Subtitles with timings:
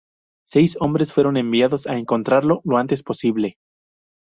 [0.49, 3.57] Seis hombres fueron enviados a encontrarlo lo antes posible.